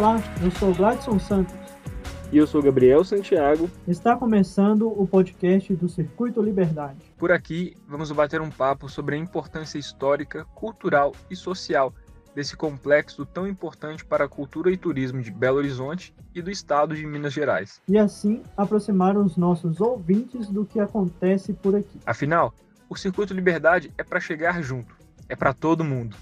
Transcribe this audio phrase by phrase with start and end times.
[0.00, 1.54] Olá, eu sou Gladson Santos.
[2.32, 3.70] E eu sou Gabriel Santiago.
[3.86, 6.96] Está começando o podcast do Circuito Liberdade.
[7.18, 11.92] Por aqui, vamos bater um papo sobre a importância histórica, cultural e social
[12.34, 16.96] desse complexo tão importante para a cultura e turismo de Belo Horizonte e do estado
[16.96, 17.82] de Minas Gerais.
[17.86, 22.00] E assim aproximar os nossos ouvintes do que acontece por aqui.
[22.06, 22.54] Afinal,
[22.88, 24.96] o Circuito Liberdade é para chegar junto,
[25.28, 26.16] é para todo mundo.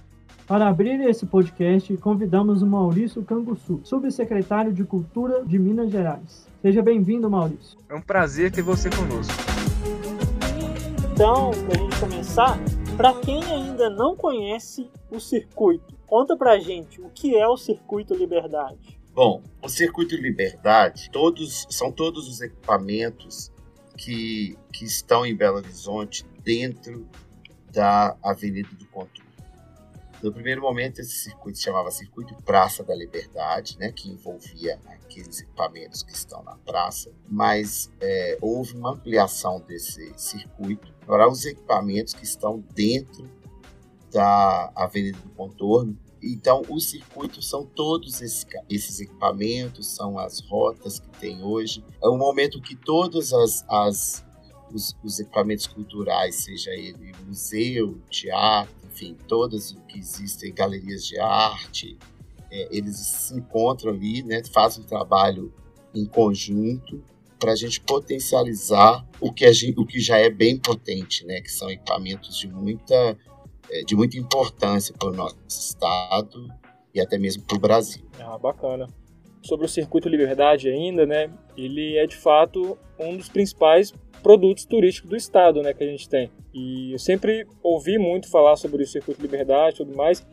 [0.48, 6.48] Para abrir esse podcast, convidamos o Maurício Canguçu, subsecretário de Cultura de Minas Gerais.
[6.62, 7.79] Seja bem-vindo, Maurício.
[7.87, 9.34] É um prazer ter você conosco.
[11.12, 12.59] Então, para a gente começar,
[12.97, 18.15] para quem ainda não conhece o circuito, conta pra gente o que é o Circuito
[18.15, 18.99] Liberdade.
[19.12, 23.52] Bom, o Circuito Liberdade, todos são todos os equipamentos
[23.99, 27.07] que, que estão em Belo Horizonte dentro
[27.71, 29.27] da Avenida do Contorno.
[30.23, 35.41] No primeiro momento, esse circuito se chamava Circuito Praça da Liberdade, né, que envolvia aqueles
[35.41, 42.15] equipamentos que estão na praça, mas é, houve uma ampliação desse circuito para os equipamentos
[42.15, 43.30] que estão dentro
[44.11, 45.96] da Avenida do Contorno.
[46.21, 51.85] Então, os circuitos são todos esses, equipamentos, são as rotas que tem hoje.
[52.02, 54.27] É um momento que todos as, as
[54.73, 61.18] os, os, equipamentos culturais, seja ele museu, teatro, enfim, todas o que existem, galerias de
[61.21, 61.96] arte,
[62.51, 65.55] é, eles se encontram ali, né, fazem um trabalho
[65.94, 67.03] em conjunto
[67.38, 71.50] para a gente potencializar o que, gente, o que já é bem potente, né, que
[71.50, 73.16] são equipamentos de muita,
[73.71, 76.49] é, de muita importância para o nosso estado
[76.93, 78.05] e até mesmo para o Brasil.
[78.19, 78.88] Ah, bacana.
[79.42, 83.92] Sobre o Circuito Liberdade ainda, né, ele é de fato um dos principais
[84.22, 86.31] produtos turísticos do estado, né, que a gente tem.
[86.53, 90.27] E eu sempre ouvi muito falar sobre o Circuito Liberdade e tudo mais,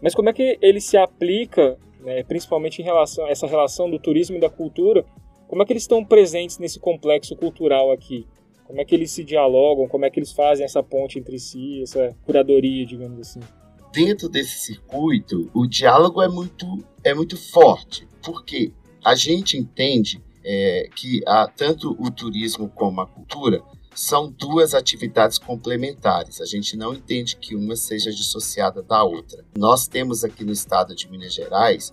[0.00, 4.36] mas como é que ele se aplica, né, principalmente em relação essa relação do turismo
[4.36, 5.04] e da cultura,
[5.48, 8.26] como é que eles estão presentes nesse complexo cultural aqui?
[8.64, 9.86] Como é que eles se dialogam?
[9.86, 13.40] Como é que eles fazem essa ponte entre si, essa curadoria, digamos assim?
[13.92, 16.66] Dentro desse circuito, o diálogo é muito,
[17.04, 18.72] é muito forte, porque
[19.04, 23.62] a gente entende é, que a, tanto o turismo como a cultura
[23.94, 26.40] são duas atividades complementares.
[26.40, 29.44] A gente não entende que uma seja dissociada da outra.
[29.56, 31.92] Nós temos aqui no estado de Minas Gerais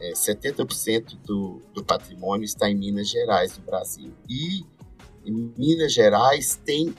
[0.00, 4.12] é, 70% do, do patrimônio está em Minas Gerais, no Brasil.
[4.28, 4.64] E
[5.24, 6.94] Minas Gerais tem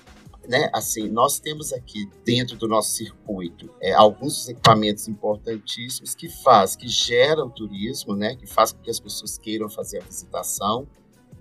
[0.47, 6.75] né, assim, nós temos aqui dentro do nosso circuito é, alguns equipamentos importantíssimos que faz,
[6.75, 10.87] que gera o turismo, né, que faz com que as pessoas queiram fazer a visitação,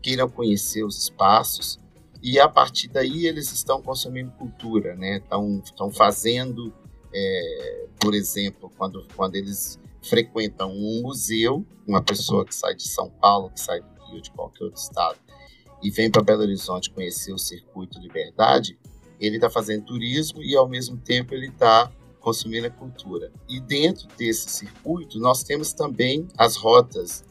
[0.02, 1.78] queiram conhecer os espaços
[2.22, 6.72] e a partir daí eles estão consumindo cultura, né, estão, estão fazendo,
[7.12, 13.10] é, por exemplo, quando, quando eles frequentam um museu, uma pessoa que sai de São
[13.10, 15.18] Paulo, que sai do Rio, de qualquer outro estado,
[15.82, 18.78] e vem para Belo Horizonte conhecer o Circuito Liberdade,
[19.20, 23.30] ele está fazendo turismo e, ao mesmo tempo, ele está consumindo a cultura.
[23.48, 27.24] E dentro desse circuito, nós temos também as rotas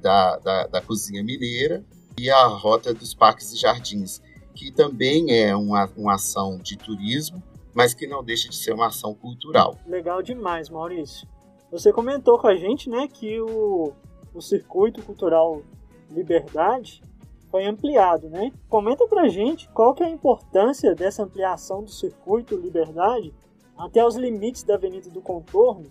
[0.00, 1.84] da, da, da cozinha mineira
[2.18, 4.20] e a rota dos parques e jardins,
[4.54, 7.42] que também é uma, uma ação de turismo,
[7.74, 9.78] mas que não deixa de ser uma ação cultural.
[9.86, 11.26] Legal demais, Maurício.
[11.70, 13.92] Você comentou com a gente né, que o,
[14.34, 15.62] o circuito cultural
[16.10, 17.00] Liberdade
[17.50, 18.52] foi ampliado, né?
[18.68, 23.34] Comenta pra gente qual que é a importância dessa ampliação do circuito Liberdade
[23.76, 25.90] até os limites da Avenida do Contorno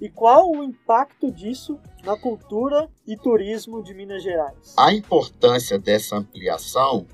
[0.00, 4.74] e qual o impacto disso na cultura e turismo de Minas Gerais.
[4.78, 7.06] A importância dessa ampliação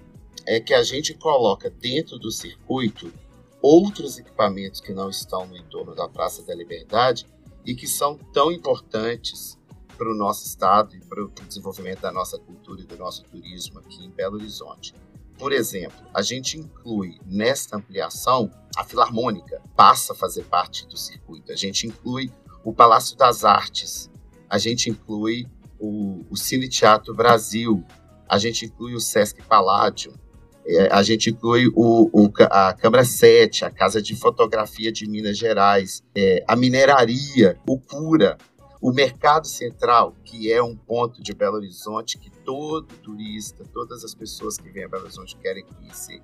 [0.46, 3.12] é que a gente coloca dentro do circuito
[3.60, 7.26] outros equipamentos que não estão no entorno da Praça da Liberdade
[7.64, 9.56] e que são tão importantes
[10.02, 13.78] para o nosso estado e para o desenvolvimento da nossa cultura e do nosso turismo
[13.78, 14.92] aqui em Belo Horizonte.
[15.38, 21.52] Por exemplo, a gente inclui nesta ampliação a Filarmônica, passa a fazer parte do circuito.
[21.52, 22.32] A gente inclui
[22.64, 24.10] o Palácio das Artes,
[24.50, 25.46] a gente inclui
[25.78, 27.84] o, o Cine Teatro Brasil,
[28.28, 30.12] a gente inclui o Sesc Paládio,
[30.66, 35.38] é, a gente inclui o, o, a Câmara 7, a Casa de Fotografia de Minas
[35.38, 38.36] Gerais, é, a mineraria, o Cura,
[38.82, 44.12] o mercado central, que é um ponto de Belo Horizonte que todo turista, todas as
[44.12, 46.20] pessoas que vêm a Belo Horizonte querem conhecer.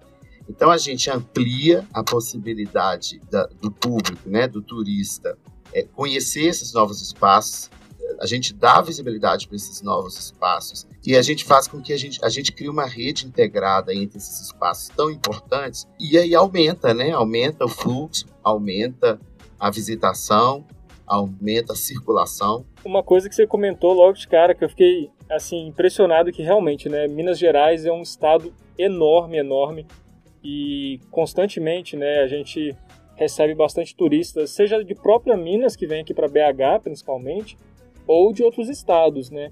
[0.48, 5.38] Então a gente amplia a possibilidade da, do público, né, do turista,
[5.72, 7.70] é, conhecer esses novos espaços.
[8.20, 11.96] A gente dá visibilidade para esses novos espaços e a gente faz com que a
[11.96, 16.92] gente, a gente crie uma rede integrada entre esses espaços tão importantes e aí aumenta,
[16.92, 17.12] né?
[17.12, 19.20] Aumenta o fluxo, aumenta
[19.60, 20.66] a visitação
[21.08, 22.64] aumenta a circulação.
[22.84, 26.88] Uma coisa que você comentou logo de cara, que eu fiquei assim impressionado que realmente,
[26.88, 29.86] né, Minas Gerais é um estado enorme, enorme
[30.42, 32.76] e constantemente, né, a gente
[33.16, 37.58] recebe bastante turistas, seja de própria Minas que vem aqui para BH, principalmente,
[38.06, 39.50] ou de outros estados, né?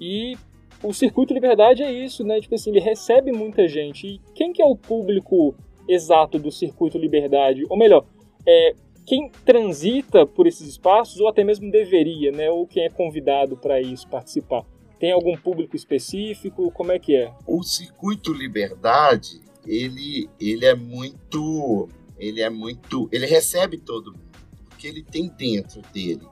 [0.00, 0.34] E
[0.82, 2.40] o Circuito Liberdade é isso, né?
[2.40, 4.06] Tipo assim, ele recebe muita gente.
[4.06, 5.54] E quem que é o público
[5.86, 7.64] exato do Circuito Liberdade?
[7.68, 8.04] Ou melhor,
[8.46, 12.50] é, quem transita por esses espaços, ou até mesmo deveria, né?
[12.50, 14.64] Ou quem é convidado para isso, participar.
[14.98, 16.70] Tem algum público específico?
[16.70, 17.32] Como é que é?
[17.46, 21.88] O Circuito Liberdade, ele, ele é muito...
[22.18, 23.08] Ele é muito...
[23.10, 24.30] Ele recebe todo mundo.
[24.68, 26.26] Porque ele tem dentro dele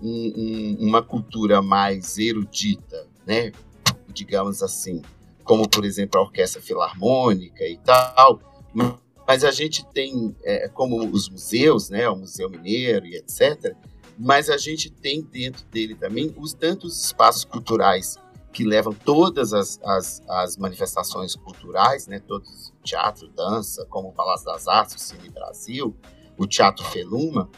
[0.00, 3.50] um, um, uma cultura mais erudita, né?
[4.08, 5.02] Digamos assim.
[5.42, 8.40] Como, por exemplo, a Orquestra Filarmônica e tal
[9.26, 13.74] mas a gente tem, é, como os museus, né, o Museu Mineiro e etc.,
[14.18, 18.18] mas a gente tem dentro dele também os tantos espaços culturais
[18.52, 24.44] que levam todas as, as, as manifestações culturais, né, todos teatro, dança, como o Palácio
[24.46, 25.96] das Artes, o Cine Brasil,
[26.36, 27.48] o Teatro Feluma,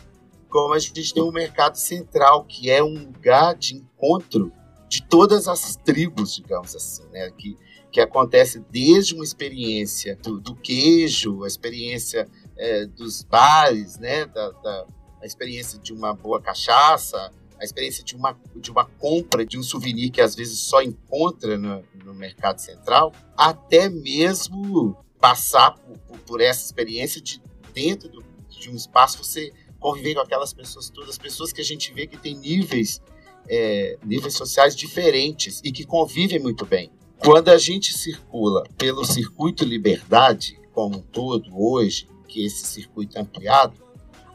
[0.48, 4.52] como a gente tem um mercado central, que é um lugar de encontro
[4.88, 7.56] de todas as tribos, digamos assim, né, que
[7.94, 14.50] que acontece desde uma experiência do, do queijo, a experiência é, dos bares, né, da,
[14.50, 14.86] da,
[15.22, 19.62] a experiência de uma boa cachaça, a experiência de uma, de uma compra de um
[19.62, 26.18] souvenir que às vezes só encontra no, no mercado central, até mesmo passar por, por,
[26.18, 27.40] por essa experiência de
[27.72, 31.94] dentro do, de um espaço você conviver com aquelas pessoas todas, pessoas que a gente
[31.94, 33.00] vê que têm níveis
[33.48, 36.90] é, níveis sociais diferentes e que convivem muito bem.
[37.18, 43.20] Quando a gente circula pelo circuito Liberdade, como um todo, hoje, que esse circuito é
[43.20, 43.74] ampliado,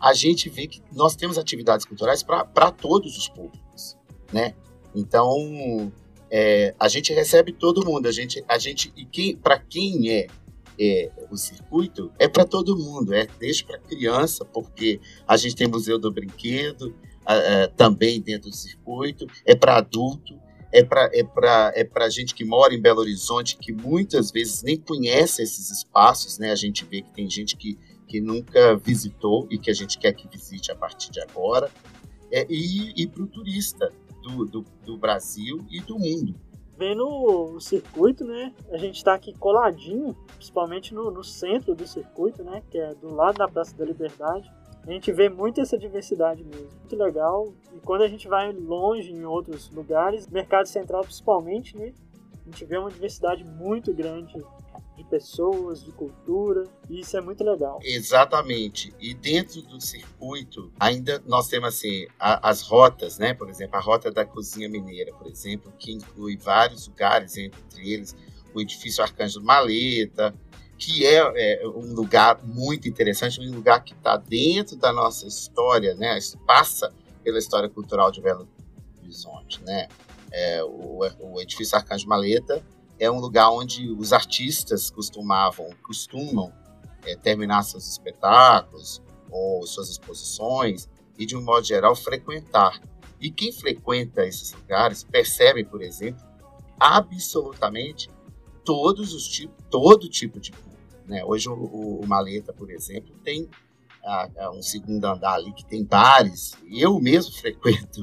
[0.02, 3.98] a gente vê que nós temos atividades culturais para todos os públicos,
[4.32, 4.56] né?
[4.96, 5.92] Então,
[6.32, 10.28] é, a gente recebe todo mundo, a gente, a gente e quem, para quem é,
[10.80, 15.68] é, o circuito, é para todo mundo, é desde para criança, porque a gente tem
[15.68, 16.96] museu do brinquedo,
[17.28, 20.40] é, também dentro do circuito, é para adulto,
[20.72, 24.64] é para é pra, é pra gente que mora em Belo Horizonte, que muitas vezes
[24.64, 26.52] nem conhece esses espaços, né?
[26.52, 27.78] A gente vê que tem gente que,
[28.08, 31.70] que nunca visitou e que a gente quer que visite a partir de agora.
[32.32, 36.36] É, e e para o turista do, do, do, Brasil e do mundo.
[36.78, 38.54] Vendo o circuito, né?
[38.72, 42.62] A gente está aqui coladinho, principalmente no, no centro do circuito, né?
[42.70, 44.50] Que é do lado da Praça da Liberdade
[44.88, 46.70] a gente vê muito essa diversidade mesmo.
[46.80, 47.54] Muito legal.
[47.74, 51.94] E quando a gente vai longe em outros lugares, mercado central principalmente, né?
[52.46, 54.34] A gente vê uma diversidade muito grande
[54.98, 57.80] de pessoas, de cultura, e isso é muito legal.
[57.84, 58.94] Exatamente.
[59.00, 63.34] E dentro do circuito, ainda nós temos assim a, as rotas, né?
[63.34, 68.16] Por exemplo, a rota da cozinha mineira, por exemplo, que inclui vários lugares, entre eles
[68.54, 70.34] o edifício Arcanjo Maleta,
[70.80, 75.94] que é, é, um lugar muito interessante, um lugar que está dentro da nossa história,
[75.94, 76.18] né?
[76.48, 78.48] Passa pela história cultural de Belo
[79.04, 79.90] Horizonte, né?
[80.32, 82.64] É, o, o, edifício Arcanjo Maleta
[82.98, 86.54] é um lugar onde os artistas costumavam, costumam
[87.06, 92.82] é, terminar seus espetáculos ou suas exposições e, de um modo geral, frequentar.
[93.20, 96.24] E quem frequenta esses lugares percebe, por exemplo,
[96.80, 98.10] absolutamente
[98.64, 100.52] todos os tipos, todo tipo de
[101.10, 101.26] né?
[101.26, 103.50] Hoje o, o, Maleta, por exemplo, tem
[104.06, 106.54] a, a um segundo andar ali que tem bares.
[106.72, 108.02] Eu mesmo frequento.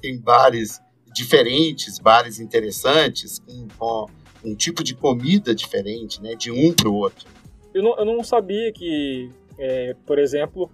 [0.00, 0.80] tem bares
[1.14, 4.06] diferentes, bares interessantes, com, com,
[4.44, 6.34] um tipo de comida diferente, né?
[6.34, 7.26] De um para o outro.
[7.72, 10.70] Eu não, eu não sabia que, é, por exemplo,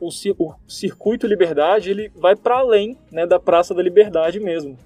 [0.00, 4.76] o, o, circuito Liberdade ele vai para além né, da Praça da Liberdade mesmo.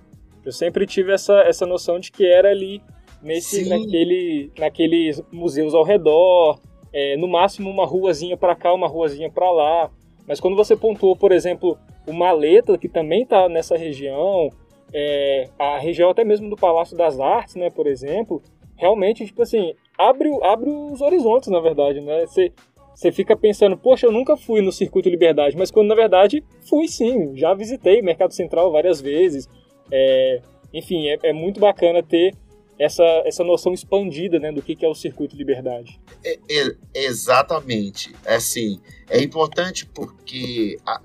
[0.44, 2.82] Eu sempre tive essa, essa noção de que era ali
[3.24, 6.60] nesse, naquele, naqueles museus ao redor,
[6.92, 9.90] é, no máximo uma ruazinha para cá, uma ruazinha para lá.
[10.28, 11.76] Mas quando você pontuou, por exemplo,
[12.06, 14.50] o Maleta, que também está nessa região,
[14.92, 18.42] é, a região até mesmo do Palácio das Artes, né, por exemplo,
[18.76, 22.26] realmente, tipo assim, abre, abre os horizontes, na verdade, né?
[22.26, 22.52] Você,
[22.94, 26.86] você fica pensando, poxa, eu nunca fui no Circuito Liberdade, mas quando na verdade fui
[26.86, 29.48] sim, já visitei Mercado Central várias vezes.
[29.90, 30.40] É,
[30.72, 32.34] enfim, é, é muito bacana ter
[32.78, 36.00] essa, essa noção expandida né, do que, que é o circuito liberdade.
[36.24, 38.14] É, é, exatamente.
[38.24, 41.00] É assim, é importante porque a,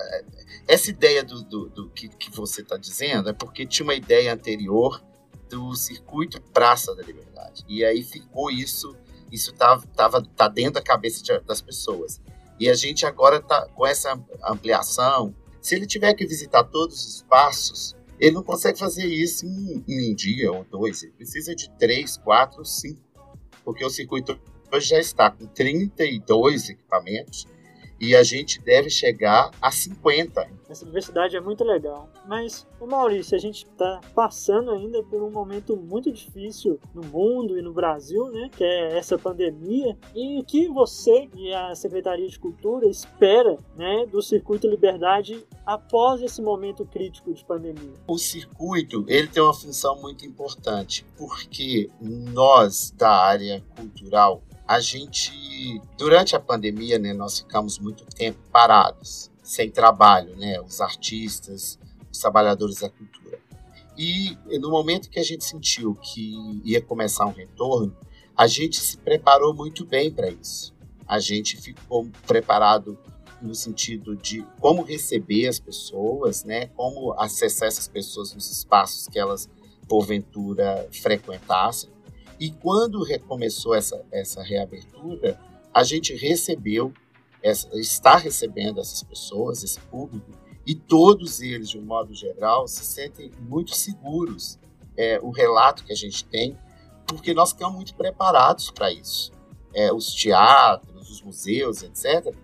[0.68, 4.34] essa ideia do, do, do que, que você está dizendo é porque tinha uma ideia
[4.34, 5.04] anterior
[5.50, 7.66] do circuito Praça da Liberdade.
[7.68, 8.96] E aí ficou isso,
[9.32, 12.22] isso tava, tava, tá dentro da cabeça de, das pessoas.
[12.60, 17.16] E a gente agora está com essa ampliação, Se ele tiver que visitar todos os
[17.16, 21.04] espaços, ele não consegue fazer isso em, em um dia ou dois.
[21.04, 23.00] Ele precisa de três, quatro, cinco.
[23.64, 24.40] Porque o circuito
[24.72, 27.48] hoje já está com 32 equipamentos
[28.00, 30.60] e a gente deve chegar a 50.
[30.70, 32.10] Essa diversidade é muito legal.
[32.27, 37.58] Mas, o Maurício, a gente está passando ainda por um momento muito difícil no mundo
[37.58, 38.50] e no Brasil, né?
[38.56, 39.98] Que é essa pandemia.
[40.15, 46.22] E o que você e a Secretaria de Cultura espera, né, do Circuito Liberdade após
[46.22, 47.94] esse momento crítico de pandemia?
[48.08, 55.82] O circuito, ele tem uma função muito importante, porque nós da área cultural a gente,
[55.98, 61.80] durante a pandemia, né, nós ficamos muito tempo parados, sem trabalho, né, os artistas,
[62.12, 63.40] os trabalhadores da cultura.
[63.98, 67.98] E no momento que a gente sentiu que ia começar um retorno,
[68.38, 70.72] a gente se preparou muito bem para isso.
[71.08, 72.96] A gente ficou preparado
[73.42, 79.18] no sentido de como receber as pessoas, né, como acessar essas pessoas nos espaços que
[79.18, 79.50] elas
[79.88, 81.90] porventura frequentassem
[82.39, 85.39] e quando recomeçou essa, essa reabertura,
[85.74, 86.93] a gente recebeu,
[87.43, 90.31] essa, está recebendo essas pessoas, esse público,
[90.65, 94.60] e todos eles, de um modo geral, se sentem muito seguros.
[94.96, 96.58] É, o relato que a gente tem,
[97.08, 99.31] porque nós ficamos muito preparados para isso.
[99.74, 102.36] É, os teatros, os museus, etc.,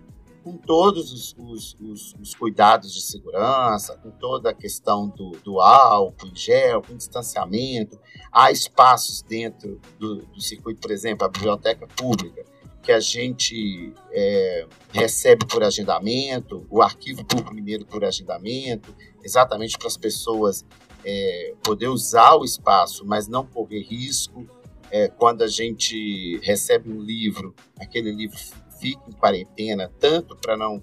[0.46, 5.60] com todos os, os, os, os, cuidados de segurança, com toda a questão do, do
[5.60, 7.98] álcool em gel, com distanciamento.
[8.30, 12.44] Há espaços dentro do, do circuito, por exemplo, a biblioteca pública,
[12.80, 19.88] que a gente é, recebe por agendamento, o arquivo público mineiro por agendamento, exatamente para
[19.88, 20.64] as pessoas
[21.04, 24.48] é, poder usar o espaço, mas não correr risco.
[24.92, 28.38] É, quando a gente recebe um livro, aquele livro
[28.78, 30.82] fique em quarentena, tanto para não,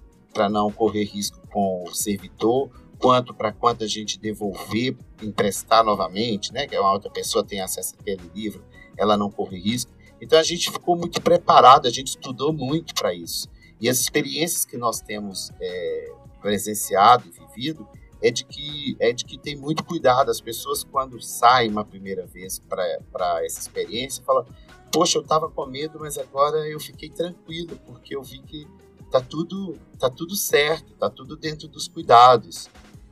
[0.50, 6.68] não correr risco com o servidor, quanto para quando a gente devolver, emprestar novamente, né,
[6.68, 8.64] que uma outra pessoa tem acesso àquele livro,
[8.98, 9.92] ela não corre risco.
[10.22, 13.50] Então a gente ficou muito preparado, a gente estudou muito para isso.
[13.80, 17.86] E as experiências que nós temos é, presenciado e vivido
[18.22, 20.32] é de que é de que tem muito cuidado.
[20.32, 24.46] As pessoas quando saem uma primeira vez para essa experiência falam
[24.94, 28.68] poxa, eu tava com medo, mas agora eu fiquei tranquilo, porque eu vi que
[29.10, 32.70] tá tudo, tá tudo certo, tá tudo dentro dos cuidados,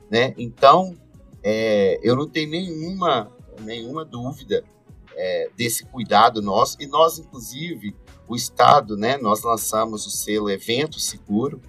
[0.08, 0.32] né?
[0.38, 0.96] Então,
[1.42, 4.64] é, eu não tenho nenhuma, nenhuma dúvida
[5.16, 7.96] é, desse cuidado nosso, e nós, inclusive,
[8.28, 11.60] o Estado, né, nós lançamos o selo Evento Seguro,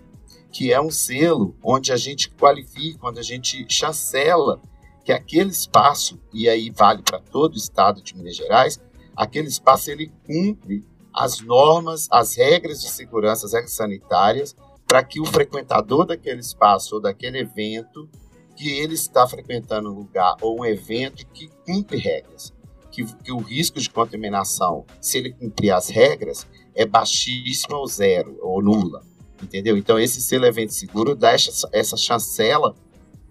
[0.51, 4.61] que é um selo onde a gente qualifica, onde a gente chancela
[5.03, 8.79] que aquele espaço, e aí vale para todo o Estado de Minas Gerais,
[9.15, 14.55] aquele espaço ele cumpre as normas, as regras de segurança, as regras sanitárias,
[14.87, 18.09] para que o frequentador daquele espaço ou daquele evento
[18.55, 22.53] que ele está frequentando um lugar ou um evento que cumpre regras,
[22.91, 28.37] que, que o risco de contaminação, se ele cumprir as regras, é baixíssimo ou zero
[28.41, 29.03] ou nula,
[29.41, 29.77] entendeu?
[29.77, 32.75] Então esse selo evento seguro dá essa, essa chancela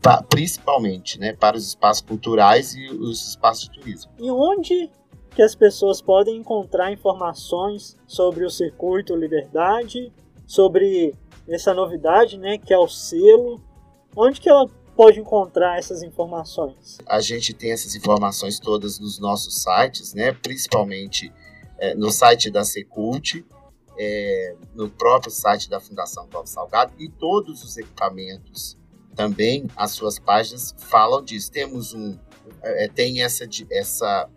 [0.01, 4.12] pra, principalmente, né, para os espaços culturais e os espaços de turismo.
[4.19, 4.91] E onde
[5.35, 10.12] que as pessoas podem encontrar informações sobre o circuito Liberdade,
[10.47, 11.15] sobre
[11.49, 13.61] essa novidade, né, que é o selo.
[14.15, 16.99] Onde que ela pode encontrar essas informações?
[17.07, 21.33] A gente tem essas informações todas nos nossos sites, né, principalmente
[21.79, 23.45] é, no site da Secult,
[23.99, 28.77] é, no próprio site da Fundação Paulo Salgado e todos os equipamentos
[29.15, 31.51] também, as suas páginas falam disso.
[31.51, 32.19] Temos um,
[32.62, 34.29] é, tem essa, essa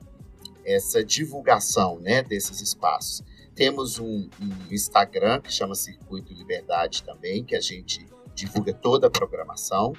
[0.66, 3.24] essa divulgação né, desses espaços.
[3.54, 9.10] Temos um, um, Instagram que chama Circuito Liberdade também, que a gente divulga toda a
[9.10, 9.94] programação.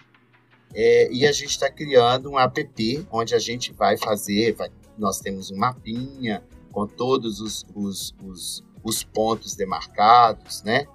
[0.75, 4.69] É, e a gente está criando um app onde a gente vai fazer, vai,
[4.99, 10.87] nós temos um mapinha com todos os, os, os, os pontos demarcados, né?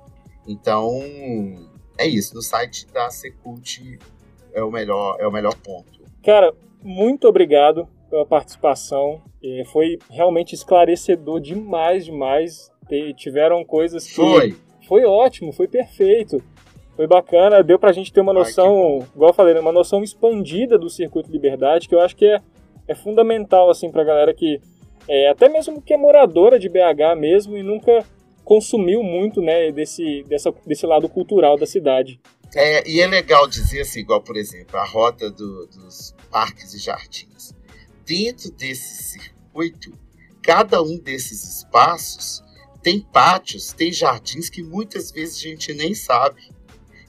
[0.48, 1.00] Então,
[1.98, 2.36] é isso.
[2.36, 3.98] No site da Secult
[4.54, 6.02] é o melhor, é o melhor ponto.
[6.24, 9.22] Cara, muito obrigado pela participação.
[9.72, 12.70] Foi realmente esclarecedor demais, demais.
[13.16, 14.14] tiveram coisas que.
[14.14, 14.56] Foi!
[14.88, 16.44] Foi ótimo, foi perfeito.
[16.98, 20.04] Foi bacana, deu pra gente ter uma noção, Ai, igual eu falei, né, uma noção
[20.04, 22.42] expandida do circuito de liberdade, que eu acho que é,
[22.86, 24.60] é fundamental, assim, pra galera que.
[25.08, 28.06] É, até mesmo que é moradora de BH mesmo e nunca
[28.44, 32.20] consumiu muito, né, desse, dessa, desse lado cultural da cidade.
[32.54, 36.80] É, e é legal dizer assim, igual, por exemplo, a rota do, dos parques e
[36.80, 37.56] jardins
[38.06, 39.98] dentro desse circuito,
[40.42, 42.44] cada um desses espaços
[42.82, 46.50] tem pátios, tem jardins que muitas vezes a gente nem sabe.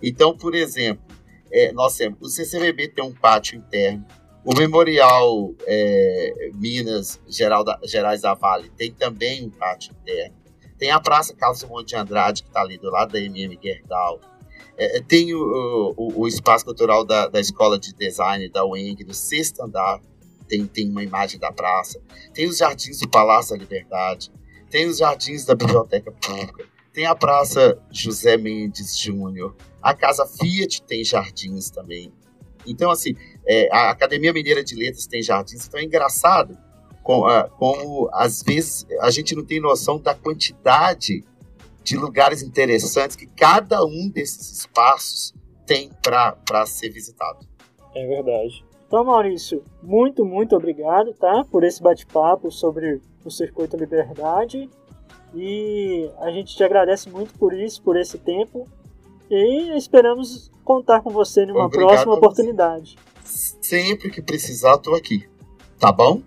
[0.03, 1.05] Então, por exemplo,
[1.51, 2.19] é, nós temos.
[2.21, 4.05] O CCBB tem um pátio interno.
[4.45, 10.37] O Memorial é, Minas Geral da, Gerais da Vale tem também um pátio interno.
[10.79, 14.21] Tem a Praça Carlos Monte de Andrade, que está ali do lado da MM Gerdau.
[14.77, 19.15] É, tem o, o, o, espaço cultural da, da Escola de Design da UENG, no
[19.15, 20.01] sexto andar,
[20.43, 22.01] tem, tem uma imagem da praça.
[22.33, 24.33] Tem os jardins do Palácio da Liberdade.
[24.71, 26.65] Tem os jardins da Biblioteca Pública.
[26.93, 29.57] Tem a Praça José Mendes Júnior.
[29.81, 32.13] A Casa Fiat tem jardins também.
[32.67, 33.15] Então, assim,
[33.47, 35.67] é, a Academia Mineira de Letras tem jardins.
[35.67, 36.57] Então é engraçado
[37.03, 37.27] como,
[37.59, 41.25] como, às vezes, a gente não tem noção da quantidade
[41.83, 45.35] de lugares interessantes que cada um desses espaços
[45.67, 47.47] tem para ser visitado.
[47.95, 48.65] É verdade.
[48.93, 51.47] Então, Maurício, muito, muito obrigado, tá?
[51.51, 54.69] Por esse bate-papo sobre o Circuito Liberdade.
[55.35, 58.69] E a gente te agradece muito por isso, por esse tempo.
[59.31, 62.99] E esperamos contar com você numa Obrigado próxima oportunidade.
[63.25, 65.27] Sempre que precisar, estou aqui.
[65.81, 66.21] Tá bom?